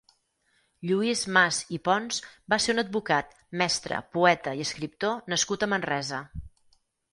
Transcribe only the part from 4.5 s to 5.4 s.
i escriptor